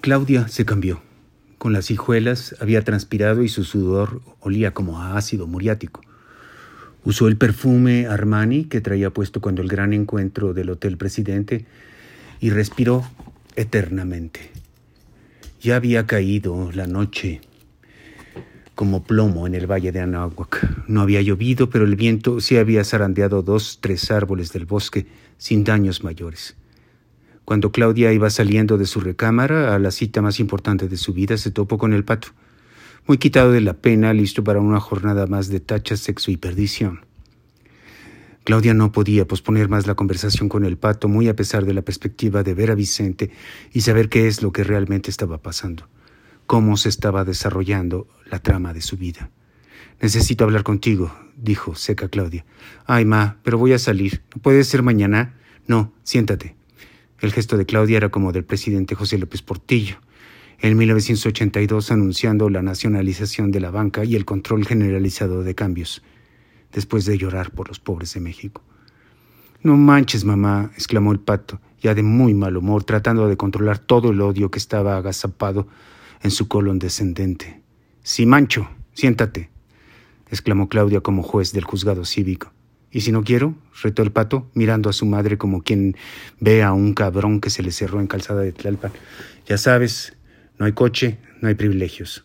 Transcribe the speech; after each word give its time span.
Claudia 0.00 0.48
se 0.48 0.64
cambió. 0.64 1.02
Con 1.58 1.74
las 1.74 1.90
hijuelas 1.90 2.56
había 2.58 2.82
transpirado 2.82 3.42
y 3.42 3.50
su 3.50 3.64
sudor 3.64 4.22
olía 4.40 4.72
como 4.72 4.98
a 4.98 5.18
ácido 5.18 5.46
muriático. 5.46 6.00
Usó 7.04 7.28
el 7.28 7.36
perfume 7.36 8.06
Armani 8.06 8.64
que 8.64 8.80
traía 8.80 9.10
puesto 9.10 9.42
cuando 9.42 9.60
el 9.60 9.68
gran 9.68 9.92
encuentro 9.92 10.54
del 10.54 10.70
Hotel 10.70 10.96
Presidente 10.96 11.66
y 12.40 12.48
respiró 12.48 13.04
eternamente. 13.56 14.50
Ya 15.60 15.76
había 15.76 16.06
caído 16.06 16.72
la 16.72 16.86
noche 16.86 17.42
como 18.74 19.02
plomo 19.02 19.46
en 19.46 19.54
el 19.54 19.70
valle 19.70 19.92
de 19.92 20.00
Anáhuac. 20.00 20.86
No 20.88 21.02
había 21.02 21.20
llovido, 21.20 21.68
pero 21.68 21.84
el 21.84 21.96
viento 21.96 22.40
sí 22.40 22.56
había 22.56 22.84
zarandeado 22.84 23.42
dos, 23.42 23.78
tres 23.82 24.10
árboles 24.10 24.50
del 24.54 24.64
bosque 24.64 25.06
sin 25.36 25.62
daños 25.62 26.02
mayores. 26.02 26.56
Cuando 27.50 27.72
Claudia 27.72 28.12
iba 28.12 28.30
saliendo 28.30 28.78
de 28.78 28.86
su 28.86 29.00
recámara 29.00 29.74
a 29.74 29.80
la 29.80 29.90
cita 29.90 30.22
más 30.22 30.38
importante 30.38 30.86
de 30.86 30.96
su 30.96 31.12
vida, 31.12 31.36
se 31.36 31.50
topó 31.50 31.78
con 31.78 31.92
el 31.92 32.04
pato, 32.04 32.28
muy 33.08 33.18
quitado 33.18 33.50
de 33.50 33.60
la 33.60 33.74
pena, 33.74 34.14
listo 34.14 34.44
para 34.44 34.60
una 34.60 34.78
jornada 34.78 35.26
más 35.26 35.48
de 35.48 35.58
tacha, 35.58 35.96
sexo 35.96 36.30
y 36.30 36.36
perdición. 36.36 37.06
Claudia 38.44 38.72
no 38.72 38.92
podía 38.92 39.26
posponer 39.26 39.68
más 39.68 39.88
la 39.88 39.96
conversación 39.96 40.48
con 40.48 40.64
el 40.64 40.78
pato, 40.78 41.08
muy 41.08 41.26
a 41.26 41.34
pesar 41.34 41.64
de 41.64 41.74
la 41.74 41.82
perspectiva 41.82 42.44
de 42.44 42.54
ver 42.54 42.70
a 42.70 42.76
Vicente 42.76 43.32
y 43.72 43.80
saber 43.80 44.08
qué 44.08 44.28
es 44.28 44.42
lo 44.42 44.52
que 44.52 44.62
realmente 44.62 45.10
estaba 45.10 45.38
pasando, 45.38 45.88
cómo 46.46 46.76
se 46.76 46.88
estaba 46.88 47.24
desarrollando 47.24 48.06
la 48.30 48.38
trama 48.38 48.72
de 48.72 48.80
su 48.80 48.96
vida. 48.96 49.28
Necesito 50.00 50.44
hablar 50.44 50.62
contigo, 50.62 51.12
dijo 51.36 51.74
seca 51.74 52.08
Claudia. 52.08 52.44
Ay, 52.86 53.06
ma, 53.06 53.38
pero 53.42 53.58
voy 53.58 53.72
a 53.72 53.80
salir. 53.80 54.22
¿Puede 54.40 54.62
ser 54.62 54.84
mañana? 54.84 55.34
No, 55.66 55.92
siéntate. 56.04 56.59
El 57.20 57.32
gesto 57.32 57.58
de 57.58 57.66
Claudia 57.66 57.98
era 57.98 58.08
como 58.08 58.32
del 58.32 58.44
presidente 58.44 58.94
José 58.94 59.18
López 59.18 59.42
Portillo, 59.42 59.96
en 60.58 60.76
1982 60.76 61.90
anunciando 61.90 62.48
la 62.48 62.62
nacionalización 62.62 63.50
de 63.50 63.60
la 63.60 63.70
banca 63.70 64.04
y 64.04 64.16
el 64.16 64.24
control 64.24 64.66
generalizado 64.66 65.42
de 65.42 65.54
cambios, 65.54 66.02
después 66.72 67.04
de 67.04 67.18
llorar 67.18 67.50
por 67.50 67.68
los 67.68 67.78
pobres 67.78 68.14
de 68.14 68.20
México. 68.20 68.62
No 69.62 69.76
manches, 69.76 70.24
mamá, 70.24 70.70
exclamó 70.74 71.12
el 71.12 71.20
pato, 71.20 71.60
ya 71.82 71.94
de 71.94 72.02
muy 72.02 72.32
mal 72.32 72.56
humor, 72.56 72.84
tratando 72.84 73.28
de 73.28 73.36
controlar 73.36 73.78
todo 73.78 74.12
el 74.12 74.20
odio 74.22 74.50
que 74.50 74.58
estaba 74.58 74.96
agazapado 74.96 75.68
en 76.22 76.30
su 76.30 76.48
colon 76.48 76.78
descendente. 76.78 77.60
Sí, 78.02 78.24
mancho, 78.24 78.70
siéntate, 78.94 79.50
exclamó 80.30 80.70
Claudia 80.70 81.02
como 81.02 81.22
juez 81.22 81.52
del 81.52 81.64
juzgado 81.64 82.06
cívico. 82.06 82.52
¿Y 82.92 83.02
si 83.02 83.12
no 83.12 83.22
quiero? 83.22 83.54
retó 83.82 84.02
el 84.02 84.10
pato, 84.10 84.50
mirando 84.54 84.90
a 84.90 84.92
su 84.92 85.06
madre 85.06 85.38
como 85.38 85.62
quien 85.62 85.96
ve 86.40 86.62
a 86.62 86.72
un 86.72 86.92
cabrón 86.92 87.40
que 87.40 87.50
se 87.50 87.62
le 87.62 87.70
cerró 87.70 88.00
en 88.00 88.06
calzada 88.06 88.42
de 88.42 88.52
Tlalpan. 88.52 88.92
Ya 89.46 89.58
sabes, 89.58 90.14
no 90.58 90.66
hay 90.66 90.72
coche, 90.72 91.18
no 91.40 91.48
hay 91.48 91.54
privilegios. 91.54 92.24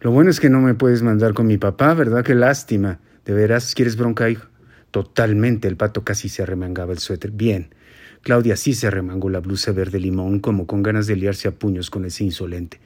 Lo 0.00 0.12
bueno 0.12 0.30
es 0.30 0.38
que 0.38 0.50
no 0.50 0.60
me 0.60 0.74
puedes 0.74 1.02
mandar 1.02 1.34
con 1.34 1.46
mi 1.46 1.58
papá, 1.58 1.94
¿verdad? 1.94 2.24
Qué 2.24 2.34
lástima. 2.34 3.00
¿De 3.24 3.32
veras 3.32 3.74
quieres 3.74 3.96
bronca, 3.96 4.30
hijo? 4.30 4.46
Totalmente, 4.90 5.66
el 5.66 5.76
pato 5.76 6.04
casi 6.04 6.28
se 6.28 6.42
arremangaba 6.42 6.92
el 6.92 6.98
suéter. 6.98 7.30
Bien. 7.30 7.74
Claudia 8.22 8.56
sí 8.56 8.74
se 8.74 8.86
arremangó 8.86 9.28
la 9.30 9.40
blusa 9.40 9.72
verde 9.72 9.98
limón, 9.98 10.40
como 10.40 10.66
con 10.66 10.82
ganas 10.82 11.06
de 11.06 11.16
liarse 11.16 11.48
a 11.48 11.52
puños 11.52 11.90
con 11.90 12.04
ese 12.04 12.24
insolente. 12.24 12.80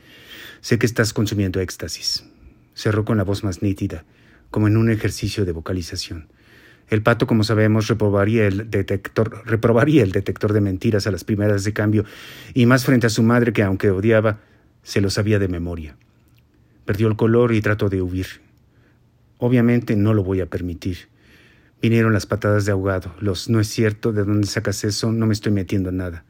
Sé 0.60 0.78
que 0.78 0.86
estás 0.86 1.12
consumiendo 1.12 1.60
éxtasis. 1.60 2.24
Cerró 2.74 3.04
con 3.04 3.18
la 3.18 3.24
voz 3.24 3.44
más 3.44 3.62
nítida, 3.62 4.04
como 4.50 4.68
en 4.68 4.76
un 4.76 4.90
ejercicio 4.90 5.44
de 5.44 5.52
vocalización. 5.52 6.28
El 6.88 7.02
pato, 7.02 7.26
como 7.26 7.44
sabemos, 7.44 7.88
reprobaría 7.88 8.46
el 8.46 8.70
detector, 8.70 9.42
reprobaría 9.46 10.02
el 10.02 10.12
detector 10.12 10.52
de 10.52 10.60
mentiras 10.60 11.06
a 11.06 11.10
las 11.10 11.24
primeras 11.24 11.64
de 11.64 11.72
cambio, 11.72 12.04
y 12.54 12.66
más 12.66 12.84
frente 12.84 13.06
a 13.06 13.10
su 13.10 13.22
madre 13.22 13.52
que, 13.52 13.62
aunque 13.62 13.90
odiaba, 13.90 14.40
se 14.82 15.00
lo 15.00 15.10
sabía 15.10 15.38
de 15.38 15.48
memoria. 15.48 15.96
Perdió 16.84 17.08
el 17.08 17.16
color 17.16 17.52
y 17.52 17.62
trató 17.62 17.88
de 17.88 18.02
huir. 18.02 18.26
Obviamente 19.38 19.96
no 19.96 20.14
lo 20.14 20.22
voy 20.22 20.40
a 20.40 20.46
permitir. 20.46 21.08
Vinieron 21.80 22.12
las 22.12 22.26
patadas 22.26 22.64
de 22.64 22.72
ahogado. 22.72 23.14
Los 23.20 23.48
no 23.48 23.58
es 23.58 23.68
cierto, 23.68 24.12
¿de 24.12 24.24
dónde 24.24 24.46
sacas 24.46 24.84
eso? 24.84 25.10
No 25.10 25.26
me 25.26 25.32
estoy 25.32 25.52
metiendo 25.52 25.88
en 25.88 25.96
nada. 25.96 26.24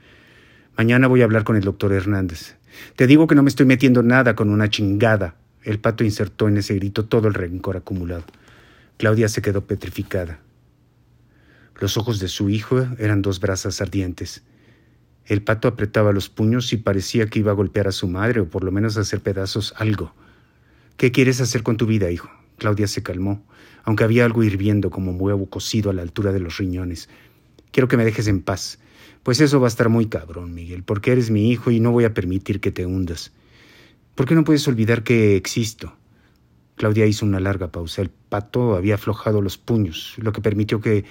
Mañana 0.76 1.08
voy 1.08 1.20
a 1.20 1.24
hablar 1.24 1.44
con 1.44 1.56
el 1.56 1.62
doctor 1.62 1.92
Hernández. 1.92 2.56
Te 2.96 3.06
digo 3.06 3.26
que 3.26 3.34
no 3.34 3.42
me 3.42 3.50
estoy 3.50 3.66
metiendo 3.66 4.02
nada 4.02 4.34
con 4.34 4.48
una 4.48 4.70
chingada. 4.70 5.34
El 5.62 5.78
pato 5.78 6.04
insertó 6.04 6.48
en 6.48 6.56
ese 6.56 6.74
grito 6.74 7.04
todo 7.04 7.28
el 7.28 7.34
rencor 7.34 7.76
acumulado. 7.76 8.24
Claudia 9.02 9.28
se 9.28 9.42
quedó 9.42 9.66
petrificada. 9.66 10.38
Los 11.80 11.96
ojos 11.96 12.20
de 12.20 12.28
su 12.28 12.50
hijo 12.50 12.86
eran 13.00 13.20
dos 13.20 13.40
brasas 13.40 13.80
ardientes. 13.80 14.44
El 15.26 15.42
pato 15.42 15.66
apretaba 15.66 16.12
los 16.12 16.28
puños 16.28 16.72
y 16.72 16.76
parecía 16.76 17.26
que 17.26 17.40
iba 17.40 17.50
a 17.50 17.56
golpear 17.56 17.88
a 17.88 17.90
su 17.90 18.06
madre 18.06 18.38
o 18.38 18.48
por 18.48 18.62
lo 18.62 18.70
menos 18.70 18.96
a 18.96 19.00
hacer 19.00 19.20
pedazos 19.20 19.74
algo. 19.76 20.14
¿Qué 20.96 21.10
quieres 21.10 21.40
hacer 21.40 21.64
con 21.64 21.76
tu 21.76 21.86
vida, 21.86 22.12
hijo? 22.12 22.30
Claudia 22.58 22.86
se 22.86 23.02
calmó, 23.02 23.44
aunque 23.82 24.04
había 24.04 24.24
algo 24.24 24.44
hirviendo 24.44 24.88
como 24.90 25.10
huevo 25.10 25.50
cocido 25.50 25.90
a 25.90 25.94
la 25.94 26.02
altura 26.02 26.30
de 26.30 26.38
los 26.38 26.58
riñones. 26.58 27.08
Quiero 27.72 27.88
que 27.88 27.96
me 27.96 28.04
dejes 28.04 28.28
en 28.28 28.40
paz. 28.40 28.78
Pues 29.24 29.40
eso 29.40 29.58
va 29.58 29.66
a 29.66 29.74
estar 29.74 29.88
muy 29.88 30.06
cabrón, 30.06 30.54
Miguel, 30.54 30.84
porque 30.84 31.10
eres 31.10 31.32
mi 31.32 31.50
hijo 31.50 31.72
y 31.72 31.80
no 31.80 31.90
voy 31.90 32.04
a 32.04 32.14
permitir 32.14 32.60
que 32.60 32.70
te 32.70 32.86
hundas. 32.86 33.32
¿Por 34.14 34.28
qué 34.28 34.36
no 34.36 34.44
puedes 34.44 34.68
olvidar 34.68 35.02
que 35.02 35.34
existo? 35.34 35.96
Claudia 36.76 37.06
hizo 37.06 37.26
una 37.26 37.40
larga 37.40 37.70
pausa. 37.70 38.02
El 38.02 38.10
pato 38.10 38.74
había 38.76 38.94
aflojado 38.94 39.40
los 39.40 39.58
puños, 39.58 40.14
lo 40.18 40.32
que 40.32 40.40
permitió 40.40 40.80
que 40.80 41.04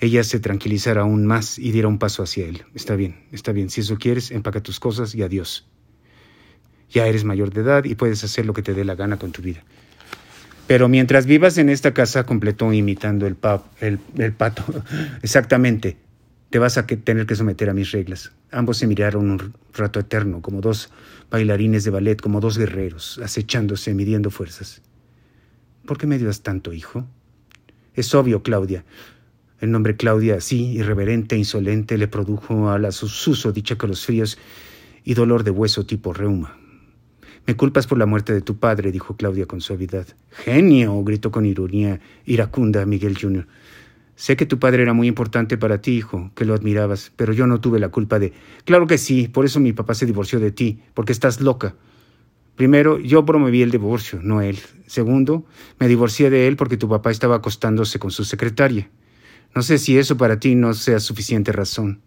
ella 0.00 0.22
se 0.22 0.38
tranquilizara 0.38 1.02
aún 1.02 1.26
más 1.26 1.58
y 1.58 1.72
diera 1.72 1.88
un 1.88 1.98
paso 1.98 2.22
hacia 2.22 2.46
él. 2.46 2.62
Está 2.74 2.94
bien, 2.94 3.24
está 3.32 3.52
bien. 3.52 3.68
Si 3.68 3.80
eso 3.80 3.98
quieres, 3.98 4.30
empaca 4.30 4.62
tus 4.62 4.78
cosas 4.78 5.14
y 5.14 5.22
adiós. 5.22 5.66
Ya 6.90 7.06
eres 7.06 7.24
mayor 7.24 7.52
de 7.52 7.62
edad 7.62 7.84
y 7.84 7.94
puedes 7.94 8.22
hacer 8.22 8.46
lo 8.46 8.54
que 8.54 8.62
te 8.62 8.74
dé 8.74 8.84
la 8.84 8.94
gana 8.94 9.18
con 9.18 9.32
tu 9.32 9.42
vida. 9.42 9.64
Pero 10.68 10.88
mientras 10.88 11.26
vivas 11.26 11.58
en 11.58 11.68
esta 11.70 11.94
casa, 11.94 12.24
completó 12.24 12.72
imitando 12.72 13.26
el, 13.26 13.34
pato, 13.34 14.64
exactamente, 15.22 15.96
te 16.50 16.58
vas 16.58 16.78
a 16.78 16.86
tener 16.86 17.26
que 17.26 17.34
someter 17.34 17.70
a 17.70 17.74
mis 17.74 17.90
reglas. 17.90 18.32
Ambos 18.52 18.76
se 18.76 18.86
miraron 18.86 19.30
un 19.30 19.54
rato 19.74 19.98
eterno, 19.98 20.42
como 20.42 20.60
dos 20.60 20.90
bailarines 21.30 21.84
de 21.84 21.90
ballet, 21.90 22.20
como 22.20 22.40
dos 22.40 22.56
guerreros, 22.56 23.18
acechándose, 23.22 23.94
midiendo 23.94 24.30
fuerzas. 24.30 24.82
¿Por 25.88 25.96
qué 25.96 26.06
me 26.06 26.16
odias 26.16 26.42
tanto, 26.42 26.74
hijo? 26.74 27.06
Es 27.94 28.14
obvio, 28.14 28.42
Claudia. 28.42 28.84
El 29.58 29.70
nombre 29.70 29.96
Claudia, 29.96 30.34
así, 30.34 30.72
irreverente 30.72 31.34
e 31.34 31.38
insolente, 31.38 31.96
le 31.96 32.08
produjo 32.08 32.68
a 32.68 32.78
la 32.78 32.92
suso 32.92 33.52
dicha 33.52 33.76
fríos 33.76 34.36
y 35.02 35.14
dolor 35.14 35.44
de 35.44 35.50
hueso 35.50 35.86
tipo 35.86 36.12
reuma. 36.12 36.58
Me 37.46 37.56
culpas 37.56 37.86
por 37.86 37.96
la 37.96 38.04
muerte 38.04 38.34
de 38.34 38.42
tu 38.42 38.58
padre, 38.58 38.92
dijo 38.92 39.16
Claudia 39.16 39.46
con 39.46 39.62
suavidad. 39.62 40.06
Genio, 40.30 41.02
gritó 41.04 41.30
con 41.30 41.46
ironía 41.46 42.00
iracunda 42.26 42.84
Miguel 42.84 43.16
Jr. 43.18 43.46
Sé 44.14 44.36
que 44.36 44.44
tu 44.44 44.58
padre 44.58 44.82
era 44.82 44.92
muy 44.92 45.08
importante 45.08 45.56
para 45.56 45.80
ti, 45.80 45.92
hijo, 45.92 46.30
que 46.34 46.44
lo 46.44 46.52
admirabas, 46.52 47.12
pero 47.16 47.32
yo 47.32 47.46
no 47.46 47.62
tuve 47.62 47.78
la 47.78 47.88
culpa 47.88 48.18
de... 48.18 48.34
Claro 48.66 48.86
que 48.86 48.98
sí, 48.98 49.26
por 49.26 49.46
eso 49.46 49.58
mi 49.58 49.72
papá 49.72 49.94
se 49.94 50.04
divorció 50.04 50.38
de 50.38 50.50
ti, 50.50 50.82
porque 50.92 51.12
estás 51.12 51.40
loca. 51.40 51.76
Primero, 52.58 52.98
yo 52.98 53.24
promoví 53.24 53.62
el 53.62 53.70
divorcio, 53.70 54.18
no 54.20 54.42
él. 54.42 54.58
Segundo, 54.88 55.46
me 55.78 55.86
divorcié 55.86 56.28
de 56.28 56.48
él 56.48 56.56
porque 56.56 56.76
tu 56.76 56.88
papá 56.88 57.12
estaba 57.12 57.36
acostándose 57.36 58.00
con 58.00 58.10
su 58.10 58.24
secretaria. 58.24 58.90
No 59.54 59.62
sé 59.62 59.78
si 59.78 59.96
eso 59.96 60.16
para 60.16 60.40
ti 60.40 60.56
no 60.56 60.74
sea 60.74 60.98
suficiente 60.98 61.52
razón. 61.52 62.00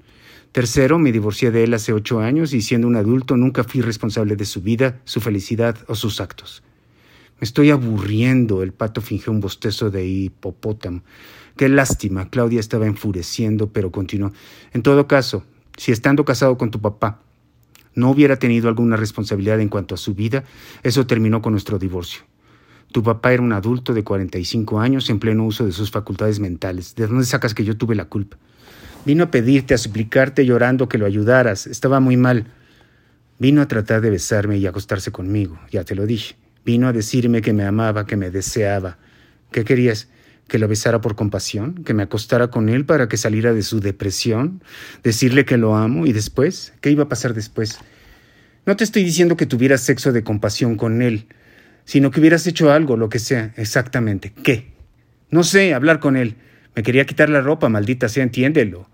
Tercero, 0.51 0.99
me 0.99 1.13
divorcié 1.13 1.51
de 1.51 1.63
él 1.63 1.73
hace 1.73 1.93
ocho 1.93 2.19
años 2.19 2.53
y 2.53 2.61
siendo 2.61 2.85
un 2.87 2.97
adulto 2.97 3.37
nunca 3.37 3.63
fui 3.63 3.79
responsable 3.79 4.35
de 4.35 4.43
su 4.43 4.61
vida, 4.61 4.99
su 5.05 5.21
felicidad 5.21 5.77
o 5.87 5.95
sus 5.95 6.19
actos. 6.19 6.63
Me 7.39 7.45
estoy 7.45 7.69
aburriendo. 7.69 8.61
El 8.61 8.73
pato 8.73 8.99
fingió 8.99 9.31
un 9.31 9.39
bostezo 9.39 9.89
de 9.89 10.05
hipopótamo. 10.05 11.01
Qué 11.55 11.69
lástima. 11.69 12.29
Claudia 12.29 12.59
estaba 12.59 12.87
enfureciendo, 12.87 13.71
pero 13.71 13.89
continuó. 13.89 14.33
En 14.73 14.83
todo 14.83 15.07
caso, 15.07 15.45
si 15.77 15.93
estando 15.93 16.25
casado 16.25 16.57
con 16.57 16.71
tu 16.71 16.81
papá 16.81 17.21
no 17.95 18.09
hubiera 18.09 18.37
tenido 18.37 18.69
alguna 18.69 18.95
responsabilidad 18.95 19.59
en 19.59 19.69
cuanto 19.69 19.95
a 19.95 19.97
su 19.97 20.13
vida, 20.13 20.43
eso 20.83 21.07
terminó 21.07 21.41
con 21.41 21.53
nuestro 21.53 21.79
divorcio. 21.79 22.23
Tu 22.91 23.03
papá 23.03 23.33
era 23.33 23.41
un 23.41 23.53
adulto 23.53 23.93
de 23.93 24.03
45 24.03 24.79
años 24.79 25.09
en 25.09 25.19
pleno 25.19 25.45
uso 25.45 25.65
de 25.65 25.71
sus 25.71 25.91
facultades 25.91 26.39
mentales. 26.39 26.95
¿De 26.95 27.07
dónde 27.07 27.25
sacas 27.25 27.53
que 27.53 27.63
yo 27.63 27.77
tuve 27.77 27.95
la 27.95 28.05
culpa? 28.05 28.37
Vino 29.05 29.23
a 29.23 29.31
pedirte, 29.31 29.73
a 29.73 29.77
suplicarte 29.77 30.45
llorando 30.45 30.89
que 30.89 30.97
lo 30.97 31.05
ayudaras. 31.05 31.67
Estaba 31.67 31.99
muy 31.99 32.17
mal. 32.17 32.47
Vino 33.39 33.61
a 33.61 33.67
tratar 33.67 34.01
de 34.01 34.09
besarme 34.09 34.57
y 34.57 34.67
acostarse 34.67 35.11
conmigo, 35.11 35.57
ya 35.71 35.83
te 35.83 35.95
lo 35.95 36.05
dije. 36.05 36.35
Vino 36.63 36.87
a 36.87 36.93
decirme 36.93 37.41
que 37.41 37.53
me 37.53 37.63
amaba, 37.63 38.05
que 38.05 38.17
me 38.17 38.29
deseaba. 38.29 38.99
¿Qué 39.51 39.63
querías? 39.63 40.09
Que 40.51 40.59
lo 40.59 40.67
besara 40.67 40.99
por 40.99 41.15
compasión, 41.15 41.85
que 41.85 41.93
me 41.93 42.03
acostara 42.03 42.49
con 42.49 42.67
él 42.67 42.83
para 42.83 43.07
que 43.07 43.15
saliera 43.15 43.53
de 43.53 43.61
su 43.61 43.79
depresión, 43.79 44.61
decirle 45.01 45.45
que 45.45 45.55
lo 45.55 45.77
amo 45.77 46.05
y 46.05 46.11
después, 46.11 46.73
¿qué 46.81 46.91
iba 46.91 47.03
a 47.03 47.07
pasar 47.07 47.33
después? 47.33 47.79
No 48.65 48.75
te 48.75 48.83
estoy 48.83 49.05
diciendo 49.05 49.37
que 49.37 49.45
tuvieras 49.45 49.79
sexo 49.79 50.11
de 50.11 50.25
compasión 50.25 50.75
con 50.75 51.01
él, 51.01 51.27
sino 51.85 52.11
que 52.11 52.19
hubieras 52.19 52.45
hecho 52.47 52.69
algo, 52.69 52.97
lo 52.97 53.07
que 53.07 53.19
sea, 53.19 53.53
exactamente. 53.55 54.33
¿Qué? 54.43 54.73
No 55.29 55.45
sé, 55.45 55.73
hablar 55.73 56.01
con 56.01 56.17
él. 56.17 56.35
Me 56.75 56.83
quería 56.83 57.05
quitar 57.05 57.29
la 57.29 57.39
ropa, 57.39 57.69
maldita 57.69 58.09
sea, 58.09 58.23
entiéndelo. 58.23 58.89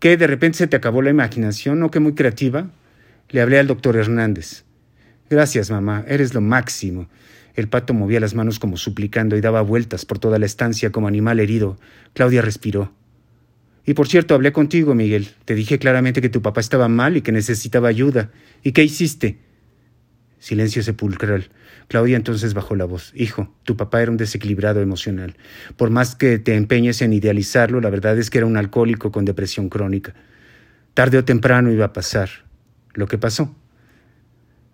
¿Qué? 0.00 0.18
¿De 0.18 0.26
repente 0.26 0.58
se 0.58 0.66
te 0.66 0.76
acabó 0.76 1.00
la 1.00 1.08
imaginación? 1.08 1.80
¿No 1.80 1.90
que 1.90 2.00
muy 2.00 2.12
creativa? 2.12 2.68
Le 3.30 3.40
hablé 3.40 3.58
al 3.58 3.66
doctor 3.66 3.96
Hernández. 3.96 4.64
Gracias, 5.30 5.70
mamá, 5.70 6.04
eres 6.06 6.34
lo 6.34 6.42
máximo. 6.42 7.08
El 7.58 7.66
pato 7.68 7.92
movía 7.92 8.20
las 8.20 8.36
manos 8.36 8.60
como 8.60 8.76
suplicando 8.76 9.36
y 9.36 9.40
daba 9.40 9.62
vueltas 9.62 10.04
por 10.04 10.20
toda 10.20 10.38
la 10.38 10.46
estancia 10.46 10.92
como 10.92 11.08
animal 11.08 11.40
herido. 11.40 11.76
Claudia 12.14 12.40
respiró. 12.40 12.92
Y 13.84 13.94
por 13.94 14.06
cierto, 14.06 14.36
hablé 14.36 14.52
contigo, 14.52 14.94
Miguel. 14.94 15.30
Te 15.44 15.56
dije 15.56 15.80
claramente 15.80 16.20
que 16.20 16.28
tu 16.28 16.40
papá 16.40 16.60
estaba 16.60 16.86
mal 16.86 17.16
y 17.16 17.20
que 17.20 17.32
necesitaba 17.32 17.88
ayuda. 17.88 18.30
¿Y 18.62 18.70
qué 18.70 18.84
hiciste? 18.84 19.40
Silencio 20.38 20.84
sepulcral. 20.84 21.50
Claudia 21.88 22.14
entonces 22.14 22.54
bajó 22.54 22.76
la 22.76 22.84
voz. 22.84 23.10
Hijo, 23.16 23.52
tu 23.64 23.76
papá 23.76 24.02
era 24.02 24.12
un 24.12 24.18
desequilibrado 24.18 24.80
emocional. 24.80 25.34
Por 25.76 25.90
más 25.90 26.14
que 26.14 26.38
te 26.38 26.54
empeñes 26.54 27.02
en 27.02 27.12
idealizarlo, 27.12 27.80
la 27.80 27.90
verdad 27.90 28.16
es 28.18 28.30
que 28.30 28.38
era 28.38 28.46
un 28.46 28.56
alcohólico 28.56 29.10
con 29.10 29.24
depresión 29.24 29.68
crónica. 29.68 30.14
Tarde 30.94 31.18
o 31.18 31.24
temprano 31.24 31.72
iba 31.72 31.86
a 31.86 31.92
pasar. 31.92 32.30
Lo 32.94 33.08
que 33.08 33.18
pasó. 33.18 33.56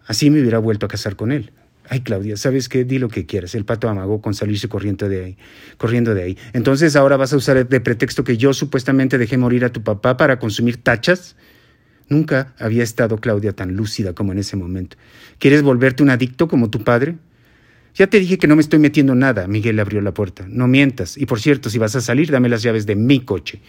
Así 0.05 0.29
me 0.29 0.43
hubiera 0.43 0.59
vuelto 0.59 0.85
a 0.85 0.91
casar 0.91 1.17
con 1.17 1.33
él. 1.33 1.51
Ay, 1.89 2.01
Claudia, 2.01 2.37
¿sabes 2.37 2.69
qué? 2.69 2.85
Di 2.85 2.99
lo 2.99 3.09
que 3.09 3.27
quieras. 3.27 3.55
El 3.55 3.65
pato 3.65 3.89
amagó 3.89 4.23
con 4.23 4.35
salirse 4.35 4.69
corriendo 4.69 5.09
de 5.09 5.25
ahí. 5.25 5.37
Corriendo 5.77 6.15
de 6.15 6.23
ahí. 6.23 6.39
Entonces 6.55 6.97
ahora 6.97 7.17
vas 7.17 7.33
a 7.33 7.37
usar 7.37 7.69
de 7.69 7.81
pretexto 7.81 8.25
que 8.25 8.37
yo 8.39 8.55
supuestamente 8.55 9.19
dejé 9.19 9.37
morir 9.37 9.65
a 9.65 9.73
tu 9.73 9.83
papá 9.83 10.17
para 10.17 10.39
consumir 10.39 10.79
tachas. 10.79 11.37
Nunca 12.09 12.55
había 12.59 12.83
estado 12.83 13.19
Claudia 13.19 13.53
tan 13.53 13.77
lúcida 13.77 14.15
como 14.15 14.33
en 14.33 14.39
ese 14.39 14.57
momento. 14.57 14.97
¿Quieres 15.39 15.63
volverte 15.63 16.03
un 16.03 16.11
adicto 16.11 16.49
como 16.49 16.71
tu 16.71 16.83
padre? 16.85 17.17
Ya 17.95 18.07
te 18.07 18.19
dije 18.19 18.39
que 18.39 18.47
no 18.47 18.57
me 18.57 18.63
estoy 18.63 18.79
metiendo 18.79 19.15
nada. 19.15 19.47
Miguel 19.47 19.79
abrió 19.79 20.01
la 20.01 20.13
puerta. 20.13 20.47
No 20.49 20.67
mientas. 20.67 21.17
Y 21.17 21.27
por 21.27 21.41
cierto, 21.41 21.71
si 21.71 21.79
vas 21.79 21.95
a 21.97 22.01
salir, 22.01 22.31
dame 22.31 22.49
las 22.49 22.63
llaves 22.63 22.87
de 22.87 22.97
mi 22.97 23.21
coche. 23.21 23.61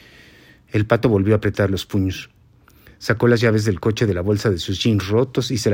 El 0.71 0.85
pato 0.85 1.09
volvió 1.09 1.35
a 1.35 1.37
apretar 1.37 1.69
los 1.69 1.85
puños. 1.85 2.29
Sacó 3.05 3.27
las 3.27 3.39
llaves 3.39 3.65
del 3.65 3.79
coche 3.79 4.07
de 4.07 4.15
la 4.15 4.21
bolsa 4.21 4.49
de 4.49 4.57
sus 4.57 4.81
jeans 4.83 5.07
rotos 5.09 5.51
y 5.51 5.59
se, 5.59 5.69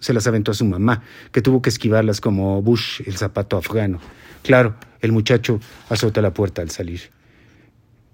se 0.00 0.12
las 0.12 0.26
aventó 0.26 0.50
a 0.50 0.54
su 0.54 0.66
mamá, 0.66 1.02
que 1.32 1.40
tuvo 1.40 1.62
que 1.62 1.70
esquivarlas 1.70 2.20
como 2.20 2.60
Bush, 2.60 3.00
el 3.06 3.16
zapato 3.16 3.56
afgano. 3.56 4.00
Claro, 4.42 4.74
el 5.00 5.10
muchacho 5.10 5.60
azotó 5.88 6.20
la 6.20 6.34
puerta 6.34 6.60
al 6.60 6.68
salir. 6.68 7.00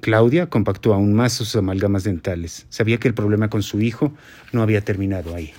Claudia 0.00 0.46
compactó 0.48 0.94
aún 0.94 1.14
más 1.14 1.32
sus 1.32 1.56
amalgamas 1.56 2.04
dentales. 2.04 2.66
Sabía 2.68 2.98
que 2.98 3.08
el 3.08 3.14
problema 3.14 3.50
con 3.50 3.64
su 3.64 3.80
hijo 3.80 4.14
no 4.52 4.62
había 4.62 4.84
terminado 4.84 5.34
ahí. 5.34 5.52